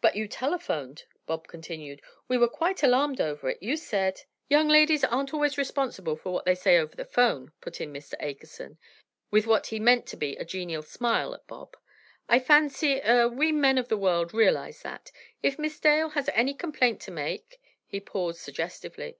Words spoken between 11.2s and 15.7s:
at Bob. "I fancy—er—we men of the world realize that. If